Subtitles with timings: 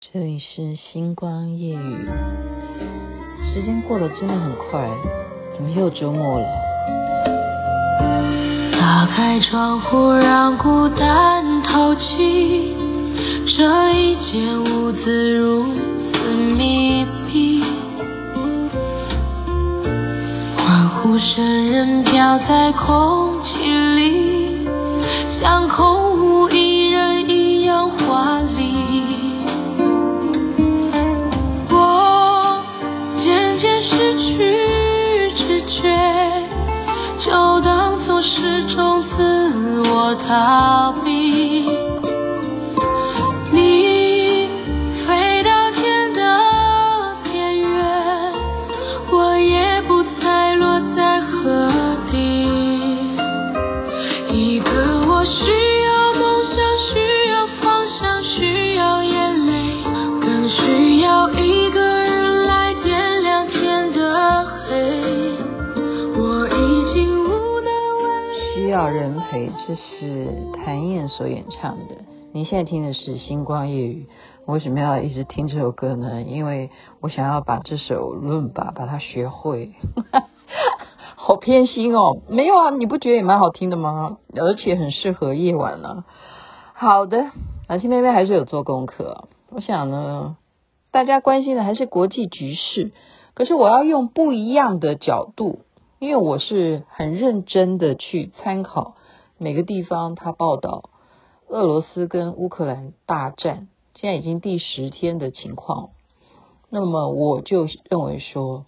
[0.00, 2.08] 这里是星光夜雨，
[3.44, 4.88] 时间过得真的很快，
[5.54, 6.46] 怎么又周末了？
[8.72, 12.74] 打开窗户，让孤单透气。
[13.54, 15.66] 这一间屋子如
[16.14, 17.62] 此密闭，
[20.56, 24.66] 欢呼声仍飘在空气里，
[25.38, 28.49] 像空无一人一样华丽。
[40.14, 41.19] 逃避，
[69.70, 71.94] 这是谭燕所演唱的。
[72.32, 74.08] 你现在听的是《星光夜语》，
[74.44, 76.22] 我为什么要一直听这首歌呢？
[76.22, 79.70] 因为我想要把这首论吧把它学会，
[81.14, 82.18] 好偏心哦。
[82.28, 84.18] 没有啊，你不觉得也蛮好听的吗？
[84.34, 86.04] 而且很适合夜晚了。
[86.74, 87.30] 好的，
[87.68, 89.28] 小青妹妹还是有做功课。
[89.50, 90.36] 我想呢，
[90.90, 92.90] 大家关心的还是国际局势，
[93.34, 95.60] 可是我要用不一样的角度。
[96.00, 98.94] 因为我是很认真的去参考
[99.42, 100.90] 每个地方他报道
[101.48, 105.92] 俄罗斯跟乌克兰大战，现在已经第十天的情况，
[106.68, 108.66] 那么我就认为说，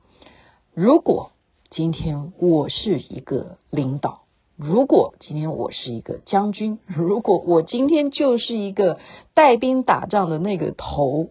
[0.72, 1.30] 如果
[1.68, 4.22] 今天我是一个领导，
[4.56, 8.98] 如果今天我是一个将军，如果我今天就是一个
[9.34, 11.28] 带兵打仗的那个头，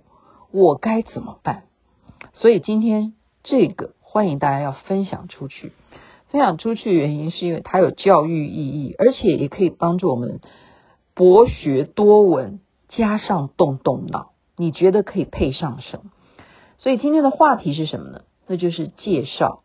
[0.52, 1.64] 我该怎么办？
[2.34, 5.74] 所以今天这个欢迎大家要分享出去。
[6.32, 10.40] 分享出去的原因是因为它有教育意义，而且也可以帮助我们
[11.14, 14.32] 博学多闻，加上动动脑。
[14.56, 16.12] 你觉得可以配上什么？
[16.78, 18.22] 所以今天的话题是什么呢？
[18.48, 19.64] 那就是介绍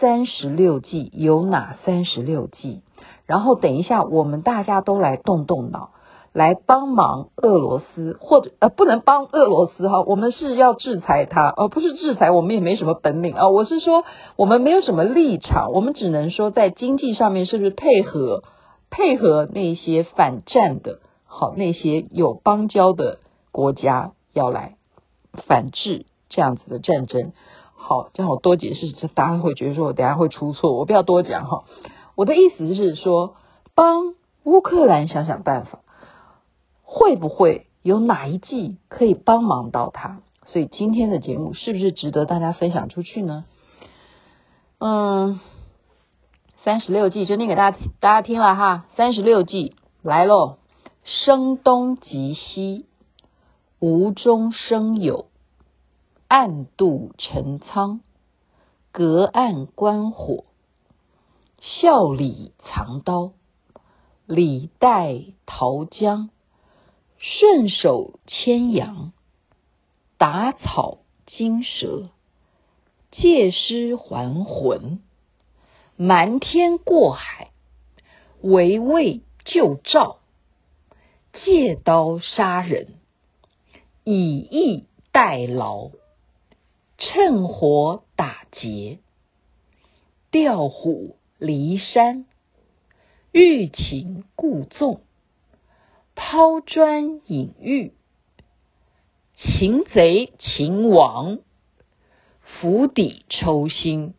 [0.00, 2.82] 三十六计有哪三十六计。
[3.26, 5.92] 然后等一下我们大家都来动动脑。
[6.32, 13.48] 来帮忙俄罗斯，或者呃不能帮俄罗斯哈，我们是要制裁他，而、不是制裁我们也没什么本领啊。
[13.48, 14.04] 我是说，
[14.36, 18.44] 我们没有什么立场，我们只能说在经济上面是不是配合
[18.90, 23.18] 配合那些反战的，好那些有邦交的
[23.50, 24.76] 国家要来
[25.48, 27.32] 反制这样子的战争。
[27.74, 31.64] 好，这样我多解释，这大家会觉得说我等下会出错，我不要多讲哈。
[32.14, 33.34] 我的意思是说，
[33.74, 34.14] 帮
[34.44, 35.80] 乌克兰想想办法。
[36.92, 40.22] 会不会有哪一计可以帮忙到他？
[40.44, 43.44] 所以今天的节目是不是值得大家分享出去呢？
[44.78, 45.38] 嗯，
[46.64, 48.86] 三十六计就念给大家大家听了哈。
[48.96, 50.56] 三十六计来喽，
[51.04, 52.86] 声东击西，
[53.78, 55.26] 无中生有，
[56.26, 58.00] 暗度陈仓，
[58.90, 60.44] 隔岸观火，
[61.60, 63.30] 笑里藏刀，
[64.26, 66.30] 李代桃僵。
[67.22, 69.12] 顺手牵羊，
[70.16, 72.08] 打草惊蛇，
[73.10, 75.02] 借尸还魂，
[75.96, 77.50] 瞒天过海，
[78.40, 80.20] 围魏救赵，
[81.34, 82.94] 借刀杀人，
[84.04, 85.90] 以逸待劳，
[86.96, 88.98] 趁火打劫，
[90.30, 92.24] 调虎离山，
[93.30, 95.02] 欲擒故纵。
[96.32, 97.92] 抛砖引玉，
[99.34, 101.40] 擒贼擒王，
[102.40, 104.14] 釜底抽薪，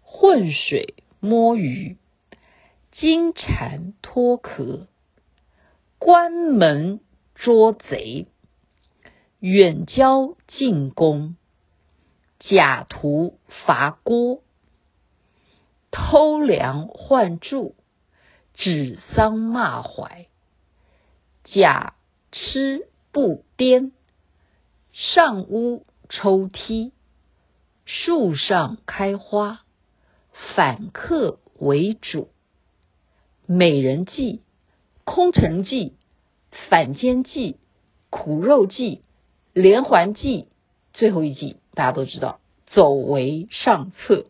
[0.00, 1.98] 浑水摸鱼，
[2.92, 4.86] 金蝉脱壳，
[5.98, 7.00] 关门
[7.34, 8.26] 捉贼，
[9.38, 11.36] 远交近攻，
[12.38, 14.42] 假途伐郭，
[15.90, 17.74] 偷梁换柱，
[18.54, 20.27] 指桑骂槐。
[21.52, 21.94] 假
[22.30, 23.92] 吃不颠，
[24.92, 26.92] 上屋抽梯，
[27.84, 29.62] 树上开花，
[30.54, 32.30] 反客为主。
[33.46, 34.42] 美人计、
[35.04, 35.96] 空城计、
[36.68, 37.56] 反间计、
[38.10, 39.02] 苦肉计、
[39.54, 40.48] 连环计，
[40.92, 44.26] 最后一计大家都知道，走为上策。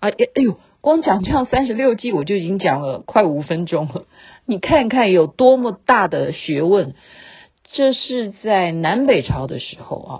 [0.00, 0.58] 哎哎哎呦！
[0.80, 4.06] 光讲这样三十六计，我就已经讲了快五分钟了。
[4.46, 6.94] 你看看有多么大的学问，
[7.72, 10.12] 这是在南北朝的时候啊，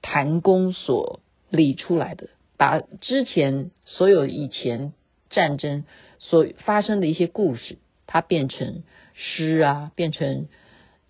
[0.00, 1.20] 谭公所
[1.50, 4.94] 理出来的，把之前所有以前
[5.28, 5.84] 战争
[6.18, 7.76] 所发生的一些故事，
[8.06, 8.82] 它变成
[9.12, 10.48] 诗啊，变成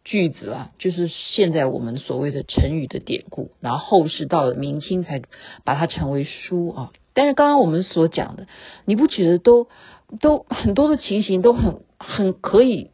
[0.04, 3.52] 句子啊，就是现在我们所谓的成语的典故。
[3.60, 5.22] 然后后世到了明清才
[5.64, 6.92] 把它成为书啊。
[7.18, 8.46] 但是刚刚我们所讲的，
[8.84, 9.66] 你不觉得都
[10.20, 12.92] 都很多的情形都很很可以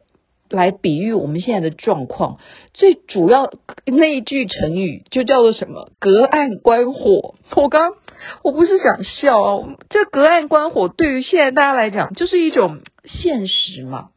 [0.48, 2.38] 来比喻我们现在的状况？
[2.72, 3.52] 最主要
[3.84, 5.90] 那一句成语就叫做什么？
[5.98, 7.34] 隔岸观火。
[7.54, 7.92] 我刚
[8.42, 14.08] 我不是想笑啊，这隔岸观火对于现在大家来讲就是一种现实嘛，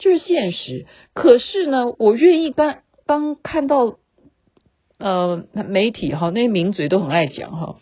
[0.00, 0.86] 就是现实。
[1.14, 3.98] 可是呢，我愿意当当看到
[4.98, 7.76] 呃媒体哈，那些名嘴都很爱讲哈。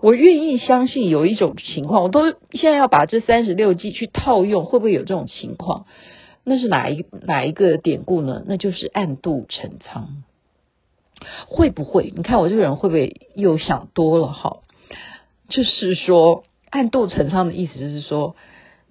[0.00, 5.86] 我愿意相信有一种情况，我都现在要把这三十六计去套用，会不会有这种情况？
[6.44, 8.44] 那是哪一哪一个典故呢？
[8.46, 10.22] 那就是暗度陈仓，
[11.48, 12.12] 会不会？
[12.14, 14.28] 你看我这个人会不会又想多了？
[14.28, 14.58] 哈，
[15.48, 18.36] 就是说暗度陈仓的意思就是说，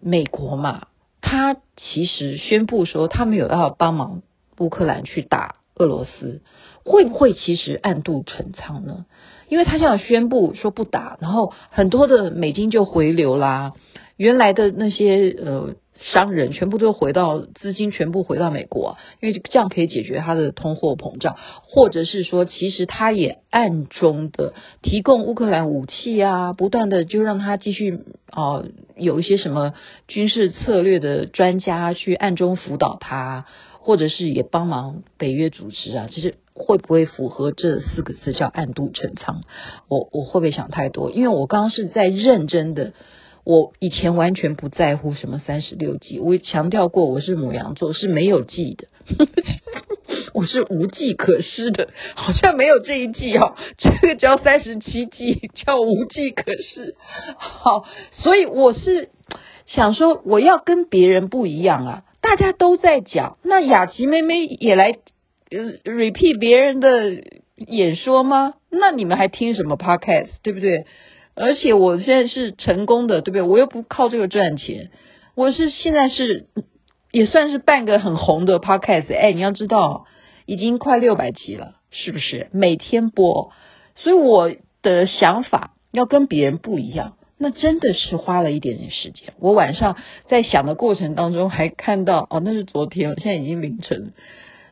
[0.01, 0.87] 美国嘛，
[1.21, 4.21] 他其实宣布说他没有要帮忙
[4.57, 6.41] 乌克兰去打俄罗斯，
[6.83, 9.05] 会不会其实暗度陈仓呢？
[9.47, 13.73] 因为他这样宣布说不打，然后很多的美金就回流啦，
[14.17, 15.75] 原来的那些呃
[16.11, 21.35] 商人全部都回到资金全部回到美国，因为这样可以解决他的通货膨胀，
[21.67, 27.99] 或者是说其实他也暗中的提供乌克兰武器啊，不断的就让他继续
[28.31, 28.63] 啊、
[28.97, 29.73] 有一些什么
[30.07, 33.45] 军事策略的专家去暗中辅导他，
[33.85, 36.35] 或者是也帮忙北约组织啊，其实。
[36.57, 39.41] 会不会符合这四个字叫暗度陈仓？
[39.89, 41.11] 我我会不会想太多？
[41.11, 42.93] 因为我刚刚是在认真的，
[43.43, 48.87] 我以前完全不在乎什么三十六计，我强调过我是母羊座是没有计的，
[50.33, 56.95] 我是无计可施的，好像没有这一计哦，这个叫三十七计，叫无计可施。
[57.37, 57.83] 好，
[58.13, 59.09] 所以我是
[59.65, 64.97] 想说，我要跟别人不一样啊，大家都在讲，那雅琪妹妹也来
[65.51, 65.93] 呃。
[65.93, 67.23] repeat 别人的
[67.55, 68.55] 演说吗？
[68.71, 70.87] 那你们还听什么 podcast，对不对？
[71.35, 73.43] 而且我现在是成功的，对不对？
[73.43, 74.89] 我又不靠这个赚钱，
[75.35, 76.47] 我是现在是
[77.11, 79.15] 也算是半个很红的 podcast。
[79.15, 80.07] 哎，你要知道，
[80.47, 82.47] 已经快六百集了，是不是？
[82.51, 83.51] 每天播，
[83.97, 84.51] 所以我
[84.81, 89.33] 的想法要跟别人不一样，那真的是花了一点点时间。
[89.39, 89.97] 我晚上
[90.27, 94.13] 在想的过程当中，还看到哦，那是昨天，现在已经凌晨，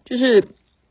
[0.05, 0.43] 就是。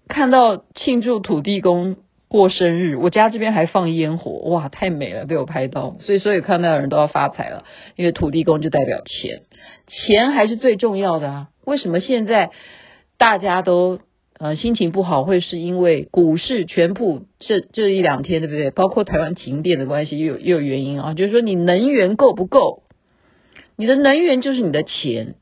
[0.08, 1.96] 看到庆祝土地公
[2.28, 7.64] 过生日，我家这边还放烟火，哇，太美了，被我拍到，所以所有看到的人都要发财了，
[7.96, 9.42] 因为土地公就代表钱，
[9.86, 11.48] 钱还是最重要的啊。
[11.64, 12.50] 为什么现在
[13.16, 14.00] 大家都
[14.42, 18.72] 呃心情不好，会是因为股市全部这这一两天，对不对？
[18.72, 22.82] 包括台湾停电的关系，又有又有原因啊，就是说你能源够不够？
[23.76, 25.36] 你的能源就是你的钱，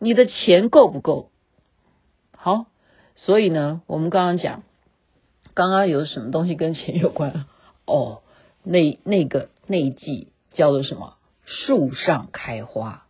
[0.00, 1.30] 你的钱够不够？
[2.36, 2.66] 好。
[3.16, 4.64] 所以呢，我们刚刚讲，
[5.54, 7.46] 刚刚有什么东西跟钱有关？
[7.86, 8.22] 哦，
[8.64, 11.14] 那那个那一季叫做什么？
[11.44, 13.06] 树上开花，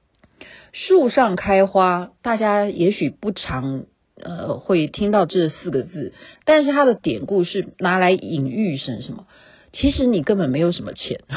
[0.73, 3.87] 树上开花，大家也许不常
[4.25, 6.13] 呃会听到这四个字，
[6.45, 9.27] 但是它的典故是拿来隐喻成什么？
[9.77, 11.19] 其实你根本没有什么钱，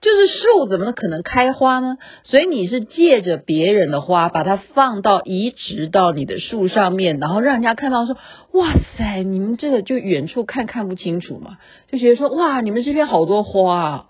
[0.00, 1.98] 就是树怎么可能开花呢？
[2.24, 8.16] 所以你是借着别人的花，把它放到移植到你的树上面，然后让人家看到说：
[8.52, 11.58] 哇塞，你们这个就远处看看不清楚嘛，
[11.92, 14.06] 就觉得说：哇，你们这边好多花啊，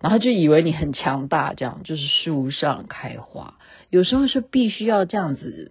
[0.00, 3.58] 然后就以为你很强大，这样就是树上开花。
[3.90, 5.70] 有时候是必须要这样子。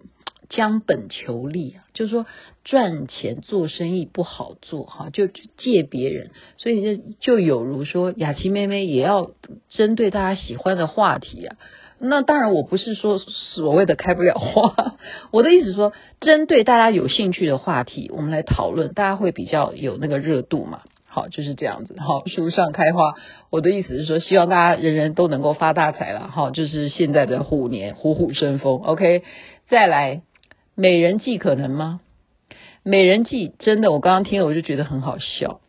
[0.54, 2.26] 将本求利，就是说
[2.62, 9.30] 赚钱做生意不好做哈，就借别人，所以就就有如说雅琪妹妹也要
[9.70, 11.56] 针对大家喜欢的话题啊。
[11.98, 14.96] 那当然我不是说所谓的开不了花，
[15.32, 20.82] 我的意思说针对大家有兴趣的话题，我们来讨论，大家会比较有那个热度嘛。
[21.06, 21.94] 好，就是这样子。
[21.98, 23.14] 好，树上开花，
[23.50, 26.28] 我的意思是说，希望大家人人都能够发大财了。
[26.28, 28.80] 好，就是现在的虎年虎虎生风。
[28.82, 29.22] OK，
[29.68, 30.22] 再来。
[30.74, 32.00] 美人计可能吗？
[32.82, 35.60] 美人计真的，我刚刚听了我就觉得很好笑。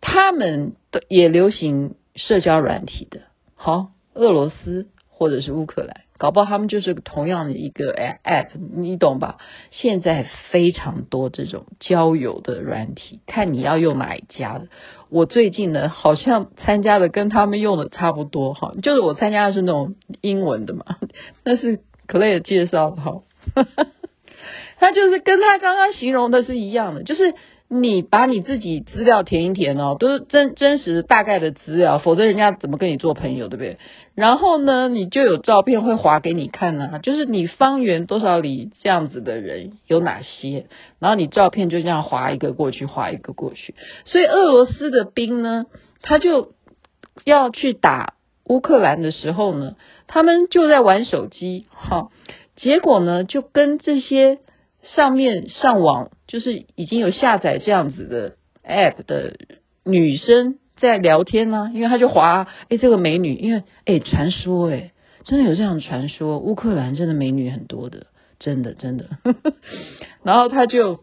[0.00, 0.74] 他们
[1.08, 3.22] 也流行社交软体的，
[3.54, 9.38] 好，俄罗斯或者是乌克兰，搞不好他们就是同样的一个 app，你懂吧？
[9.70, 14.68] 现在非常多这种交友的软体，看你要用哪一家的。
[15.08, 20.84] 我最近呢，好像参加的跟他们用的差不多，哈，就是我参加的是那种英文的嘛，
[21.44, 23.22] 那是 Claire 介绍的，哈。
[24.78, 27.34] 他就是跟他刚刚形容的是一样的，就是
[27.68, 33.78] 你把你自己资料填一填哦，都是真真实大概的资料，否则人家怎么跟你做朋友，对不对？
[34.14, 40.66] 然后呢，你就有照片会划给你看呢、就是你方圆多少里这样子的人有哪些，
[40.98, 43.74] 然后你照片就这样划一个过去，划一个过去。
[44.04, 45.66] 所以俄罗斯的兵呢，
[46.02, 46.52] 他就
[47.24, 48.14] 要去打
[48.44, 49.76] 乌克兰的时候呢，
[50.06, 52.08] 他们就在玩手机，哈，
[52.58, 54.40] 结果呢就跟这些
[54.82, 59.36] 上面上网就是已经有下载这样子的 app 的
[59.84, 60.58] 女生。
[60.80, 64.92] 在聊天呢、因为他就划，哎，这个美女，因为哎，传说，哎，
[65.24, 68.06] 真的有这样的传说，乌克兰真的美女很多的，
[68.38, 69.08] 真的真的，
[70.22, 71.00] 然后他就。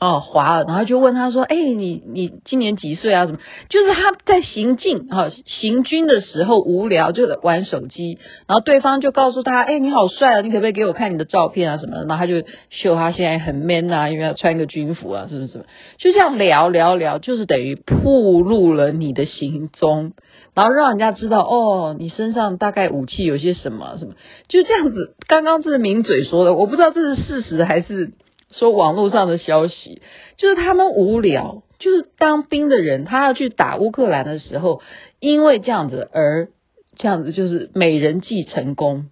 [0.00, 3.26] 哦，滑了，然后就问他说：“哎，你你今年几岁啊？
[3.26, 3.38] 什么？
[3.68, 11.76] 就是他在行进哈、行军的时候无聊就玩手机，然后对方就告诉他：哎，你好帅啊，你可不可以给我看你的照片啊？
[11.76, 12.04] 什么？
[12.08, 15.66] 然后他就秀他现在很 man 啊，因为要穿一个军服啊，是不是？
[15.98, 20.12] 就这样聊聊聊，就是等于暴露了你的行踪，
[20.54, 24.14] 然后让人家知道哦，你身上大概武器有些什么什么，
[24.48, 25.14] 就这样子。
[25.28, 28.12] 刚刚这是名嘴说的，我不知道这是事实还是。”
[28.52, 30.00] 说网络上的消息，
[30.36, 34.80] 就是他们无聊，就是当兵的人，他要去打乌克兰的时候，
[35.18, 36.48] 因为这样子而
[36.96, 39.10] 这样子就是美人计成功，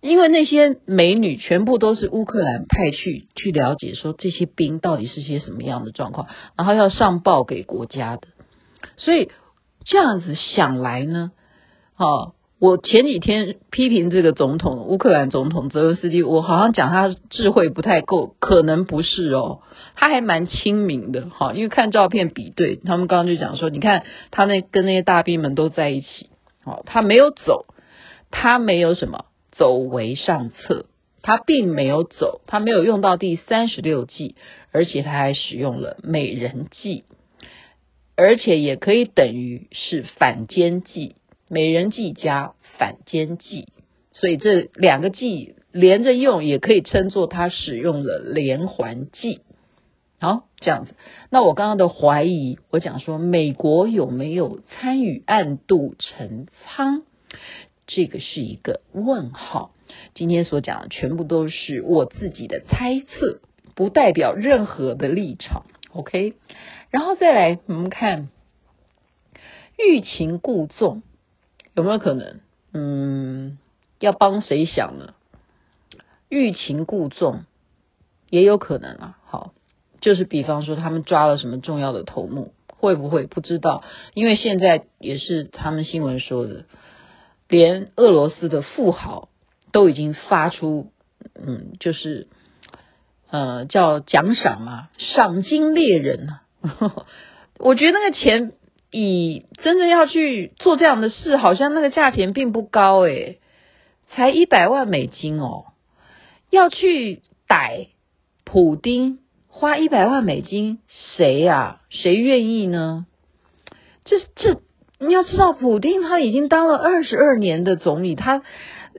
[0.00, 6.26] 因为那些美女全部都是乌克兰派去去了解，说这些兵到底是些什么样的状况，
[6.56, 8.28] 然后要上报给国家的，
[8.96, 9.30] 所以
[9.84, 11.30] 这样子想来呢，
[11.96, 12.34] 哦。
[12.60, 19.60] 我前几天批评这个总统，乌克兰总统泽连斯基，我好像讲他智慧不太够，可能不是哦，
[19.94, 26.30] 他还蛮亲民的哈，因为看照片比对，他们刚刚就讲说，你看他那跟那些大兵们都在一起，
[26.64, 27.66] 哦，他没有走，
[28.32, 30.86] 他没有什么走为上策，
[31.22, 34.34] 他并没有走，他没有用到第三十六计，
[34.72, 37.04] 而且他还使用了美人计，
[38.16, 41.14] 而且也可以等于是反间计。
[41.48, 43.68] 美人计加反间计，
[44.12, 49.40] 所以这两个计连着用，也可以称作他使用了连环计。
[50.20, 50.94] 好，这样子。
[51.30, 57.02] 那我刚刚的怀疑，我讲说美国有没有参与暗度陈仓，
[57.86, 59.72] 这个是一个问号。
[60.14, 63.40] 今天所讲的全部都是我自己的猜测，
[63.74, 65.64] 不代表任何的立场。
[65.92, 66.34] OK，
[66.90, 68.28] 然后再来我们看
[69.78, 71.02] 欲擒故纵。
[71.78, 72.40] 有没有可能？
[72.72, 73.56] 嗯，
[74.00, 75.14] 要帮谁想呢？
[76.28, 77.44] 欲擒故纵
[78.30, 79.18] 也有可能啊。
[79.24, 79.52] 好，
[80.00, 83.84] 就是比方说他们抓了什么重要的头目，会不会不知道？
[84.14, 86.64] 因为现在也是他们新闻说的，
[87.46, 89.28] 连俄罗斯的富豪
[89.70, 90.90] 都已经发出，
[91.36, 92.26] 嗯，就是
[93.30, 96.42] 呃叫奖赏嘛，赏金猎人啊。
[97.56, 98.54] 我觉得那个钱。
[98.90, 103.38] 以真正要去做这样的事，好像那个价钱并不高诶，
[104.10, 105.64] 才一百万美金哦。
[106.50, 107.88] 要去逮
[108.44, 110.78] 普丁，花一百万美金，
[111.16, 111.80] 谁呀？
[111.90, 113.04] 谁愿意呢？
[114.04, 114.60] 这这，
[114.98, 118.42] 你要知道，普丁他已经当了二十二年的总理，他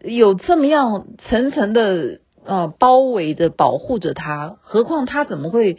[0.04, 5.78] 有这么样层层的呃包围的保护着他，何况他怎么会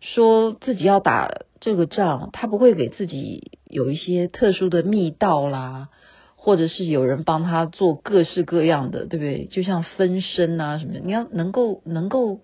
[0.00, 1.30] 说自己要打？
[1.64, 5.88] 这个仗，他不会给自己有一些特殊的密道啦，
[6.36, 9.46] 或者是有人帮他做各式各样的，对不对？
[9.46, 12.40] 就像分身啊什么的，你要能够能够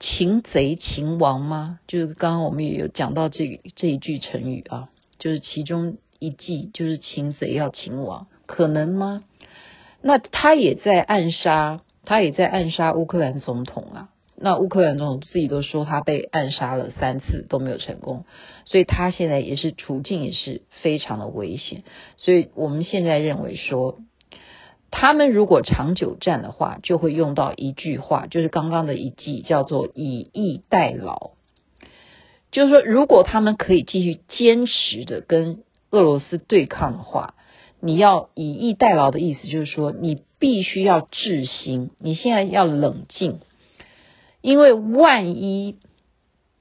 [0.00, 1.78] 擒贼擒王吗？
[1.86, 9.24] 就是刚刚我们也有讲到这这一句成语啊，就是其中一计就是擒贼要擒王，可能吗？
[10.00, 14.08] 那他也在暗杀，他也在暗杀乌克兰总统啊。
[14.38, 18.24] 那乌克兰总统自己都说他被暗杀了三次都没有成功，
[18.66, 21.84] 所以他现在也是处境也是非常的危险。
[22.16, 23.98] 所以我们现在认为说，
[24.90, 31.30] 他们如果长久战的话，就会用到一句话，就是刚刚的一计，叫做以逸待劳。
[32.52, 37.34] 就是说，如果他们可以继续坚持的跟俄罗斯对抗的话，
[37.80, 43.40] 你要以逸待劳的意思就是说，你必须要治心，你现在要冷静。
[44.46, 45.76] 因为万一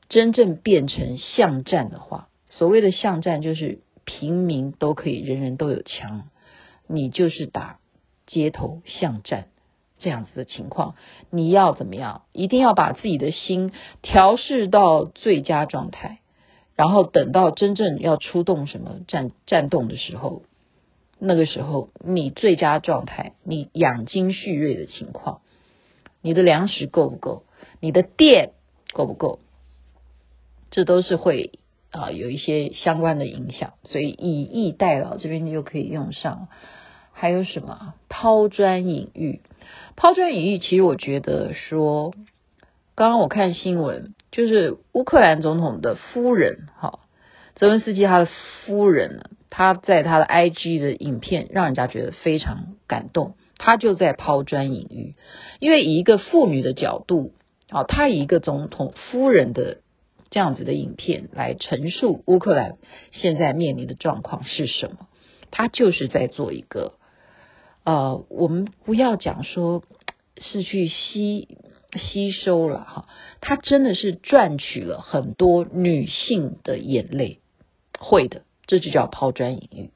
[0.09, 6.23] 真正变成巷战的话，所谓的巷战就是平民都可以，人人都有枪，
[6.87, 7.77] 你就是打
[8.25, 9.49] 街头巷战
[9.99, 10.95] 这样子的情况，
[11.29, 12.23] 你要怎么样？
[12.31, 16.21] 一定要把自己的心调试到最佳状态，
[16.75, 20.41] 然后等到真正要出动什么战战斗的时候，
[21.19, 25.41] 那个时候你最佳状态，你养精蓄锐的情况，
[26.23, 27.43] 你的粮食够不够？
[27.79, 28.51] 你的电
[28.93, 29.39] 够不够？
[30.71, 31.51] 这都是会
[31.91, 36.49] 啊、有一些相关的影响，所以以逸待劳这边就可以用上。
[37.13, 39.39] 还有什么抛砖引玉？
[39.95, 42.13] 抛砖引玉，其实我觉得说，
[42.95, 46.99] 刚刚我看新闻，就是乌克兰总统的夫人，哈，
[47.55, 48.27] 泽文斯基他的
[48.65, 53.35] 夫人呢，他在他的 IG 的影片，让人家觉得非常感动。
[53.57, 55.15] 他就在抛砖引玉，
[55.59, 57.31] 因为以一个妇女的角度，
[57.75, 59.81] 啊，他以一个总统夫人的
[60.29, 62.77] 这样子的影片来陈述乌克兰
[63.11, 65.09] 现在面临的状况是什么，
[65.51, 66.93] 他就是在做一个。
[67.83, 69.83] 呃，我们不要讲说
[70.37, 71.57] 是去吸
[71.97, 73.09] 吸收了哈，
[73.41, 77.41] 他真的是赚取了很多女性的眼泪，
[77.99, 79.91] 会的，这就叫抛砖引玉。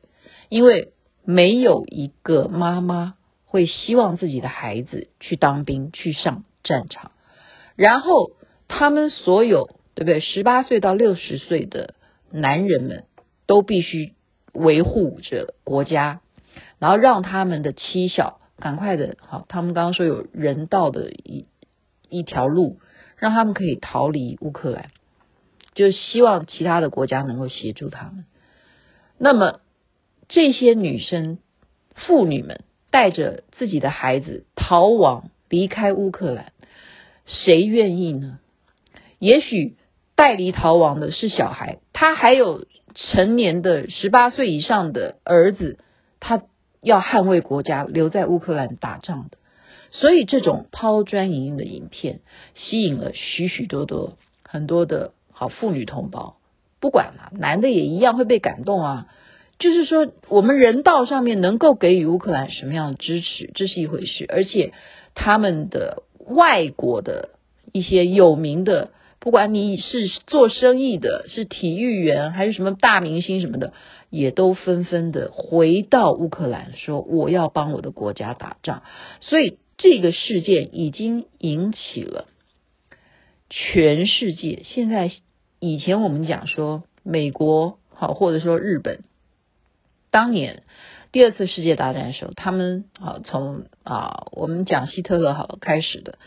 [0.49, 0.91] 因为
[1.23, 7.13] 没有一个妈妈会希望自己的孩子去当兵去上战场，
[7.79, 8.31] 然后
[8.67, 10.19] 他们所有对不对？
[10.19, 11.95] 十八岁到六十岁的
[12.29, 13.05] 男人们
[13.47, 14.13] 都必须
[14.53, 16.19] 维护着国家。
[16.77, 21.45] 然后让他们的妻小赶快的，好，他们刚刚说有人道的一
[22.09, 22.79] 一条路，
[23.17, 24.89] 让他们可以逃离乌克兰，
[25.73, 28.25] 就是希望其他的国家能够协助他们。
[29.17, 29.59] 那么
[30.27, 31.37] 这些女生、
[31.95, 36.51] 妇女们带着自己的孩子逃亡离开乌克兰，
[37.29, 38.39] 谁愿意呢？
[39.19, 39.77] 也许
[40.15, 45.79] 带离逃亡的是小孩，他还有成年的十八岁以上的儿子，
[46.19, 46.43] 他。
[46.81, 49.37] 要捍卫国家，留在乌克兰打仗的，
[49.91, 52.21] 所以这种抛砖引玉的影片
[52.55, 56.37] 吸引了许许多多很多的好妇女同胞，
[56.79, 59.07] 不管了，男的也一样会被感动啊。
[59.57, 64.71] 就是说，我们人道上面能够给予乌克兰什么样的支持，这是一回事，而且
[65.15, 67.29] 他们的外国的
[67.73, 73.73] 一些有名的，不管你是做生意的，是体育员，还是什么大明星什么的。
[74.11, 78.81] 也都纷纷的回到乌克兰，说我要帮我的国家打仗。
[79.21, 82.25] 所以这个事件已经引起了
[83.51, 84.63] 全世界。
[84.65, 85.11] 现在
[85.59, 89.03] 以前我们讲说美国好，或者说日本，
[90.09, 90.63] 当年
[91.11, 96.17] 第二次世界大战的时候，他们啊从啊我们讲希特勒好开始的，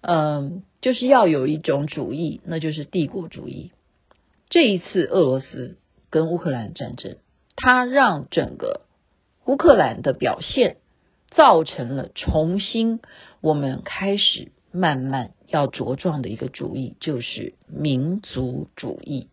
[0.00, 3.72] 嗯，就是要有一种主义，那就是帝国主义。
[4.48, 5.76] 这一次俄罗斯。
[6.12, 7.18] 跟乌克兰战争，
[7.54, 8.80] 它让整个
[9.44, 10.78] 乌克兰的表现
[11.28, 12.98] 造成了重新
[13.40, 19.28] 我们开始慢慢要茁壮的一个主义，就是民族主义。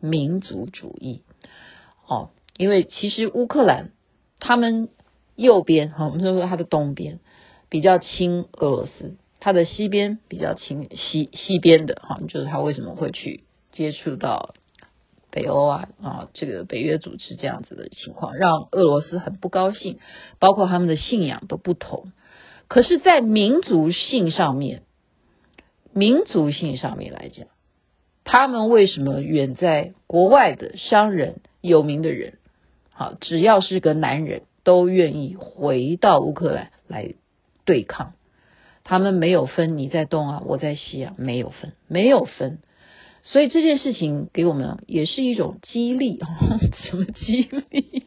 [0.00, 1.24] 民族主义，
[2.08, 3.92] 哦，因为其实乌克兰
[4.38, 4.90] 他们
[5.34, 7.20] 右边哈，我们说它的东边
[7.70, 14.54] 比较亲俄罗斯，它的西边比较亲西西边的哈，就是他为什么会去接触到。
[15.32, 20.00] 北欧啊啊，这个北约组织这样子的情况，让俄罗斯很不高兴，
[20.40, 22.10] 包括他们的信仰都不同。
[22.66, 24.82] 可是，在民族性上面，
[25.94, 27.46] 民族性上面来讲，
[28.24, 32.38] 他们为什么远在国外的商人、有名的人，
[33.00, 37.14] 好，只要是个男人，都愿意回到乌克兰来
[37.64, 38.12] 对抗。
[38.84, 42.58] 他们没有分你在东啊，我在西啊，没有分，没有分。
[43.22, 46.20] 所以这件事情给我们也是一种激励，
[46.90, 48.04] 什么激励？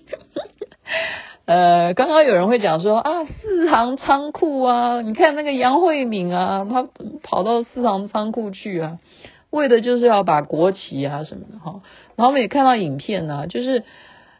[1.46, 6.88] 呃，刚刚有人会讲说啊，四行仓库啊，你看那个杨慧敏啊，他
[7.24, 9.00] 跑到四行仓库去啊，
[9.50, 11.82] 为的就是要把国旗啊什么的哈。
[12.16, 13.84] 然后我们也看到影片呢、就是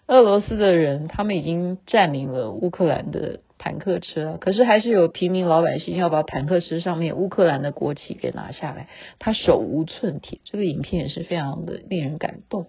[0.08, 3.40] 俄罗斯的人，他们已经占领了乌克兰的。
[3.60, 8.90] 坦克车，可是还是有平民老百姓要把坦克车上面乌克兰的国旗给拿下来，
[9.20, 10.42] 他手无寸铁。
[10.44, 12.66] 这个影片也是非常的令人感动。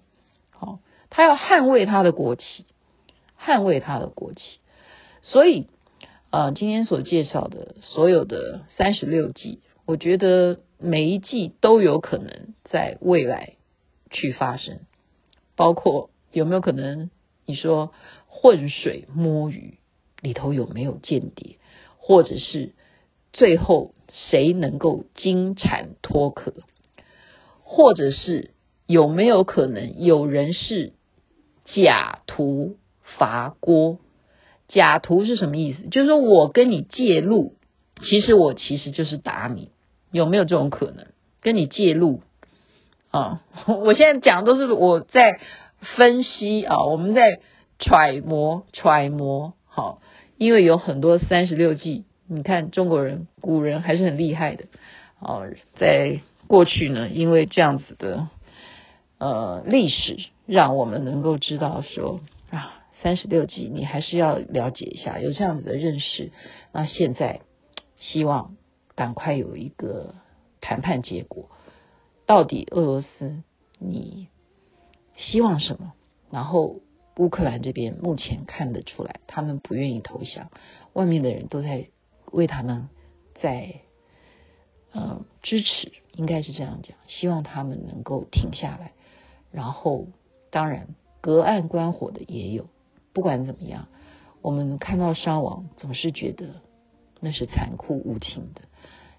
[0.51, 0.79] 好，
[1.11, 2.45] 他要捍卫他的国旗，
[3.37, 4.41] 捍卫他的国旗。
[5.21, 5.67] 所以，
[6.31, 13.55] 呃，今天所介绍的所有的三十六计，我觉得每一计都有可能在未来
[14.13, 14.79] 去发生，
[15.57, 17.11] 包括有没有可能
[17.47, 17.93] 你说
[18.27, 19.79] 浑水摸鱼。
[20.21, 21.59] 里头有没有间谍，
[21.99, 22.73] 或者是
[23.35, 26.55] 最后谁能够金蝉脱壳，
[27.63, 28.53] 或者是
[28.87, 30.95] 有没有可能有人是
[31.67, 33.99] 假图伐锅？
[34.67, 35.89] 假图是什么意思？
[35.91, 37.57] 就是说我跟你借路，
[38.01, 39.69] 其实我其实就是打你，
[40.11, 41.09] 有没有这种可能？
[41.43, 42.23] 跟你借路
[43.11, 43.43] 啊？
[43.69, 45.39] 我现在讲的都是我在
[45.85, 47.41] 分析啊，我们在
[47.79, 50.01] 揣摩揣摩，好、
[50.37, 54.65] 因为有很多三十六计，你看中国人古人还是很厉害的，
[55.21, 58.29] 哦，在过去呢，因为这样子的
[59.19, 62.21] 呃历史，让我们能够知道说
[62.51, 66.33] 啊，三十六计你还是要了解一下，有这样子的认识。
[66.73, 67.41] 那现在
[67.99, 68.57] 希望
[68.95, 70.15] 赶快有一个
[70.61, 71.49] 谈判结果，
[72.27, 73.43] 到底俄罗斯
[73.79, 74.29] 你
[75.17, 75.93] 希望什么？
[76.31, 76.81] 然后
[77.17, 80.51] 乌克兰这边目前看得出来，他们不愿意投降，
[80.93, 81.89] 外面的人都在
[82.33, 82.89] 为他们
[83.41, 83.81] 在。
[84.97, 88.93] 嗯，支持应该是这样讲，希望他们能够停下来。
[89.51, 90.07] 然后，
[90.51, 92.69] 当然隔岸观火的也有。
[93.13, 93.89] 不管怎么样，
[94.41, 96.61] 我们看到伤亡，总是觉得
[97.19, 98.61] 那是残酷无情的。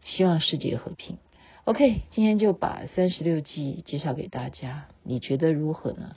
[0.01, 1.17] 希望世界和平。
[1.65, 6.11] OK，今天就把三十六计介绍给大家，你觉得如何呢？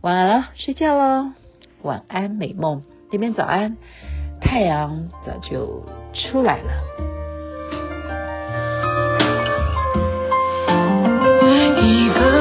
[0.00, 1.32] 晚安了，睡觉喽，
[1.82, 2.82] 晚安美梦。
[3.12, 3.76] 这边早安，
[4.40, 6.72] 太阳早就出来了。
[11.82, 12.35] 一个